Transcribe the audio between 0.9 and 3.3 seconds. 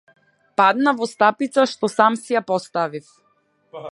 во стапицата што сам си ја поставив.